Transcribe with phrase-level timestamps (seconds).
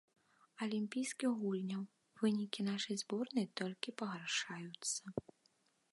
[0.65, 1.83] Алімпійскіх гульняў,
[2.21, 5.03] вынікі нашай зборнай толькі пагаршаюцца.